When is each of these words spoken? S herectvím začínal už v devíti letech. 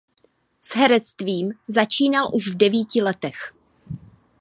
S 0.61 0.71
herectvím 0.75 1.51
začínal 1.67 2.31
už 2.35 2.47
v 2.47 2.57
devíti 2.57 3.01
letech. 3.01 3.53